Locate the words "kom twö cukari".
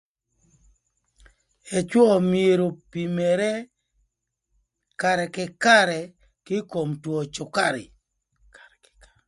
6.71-7.85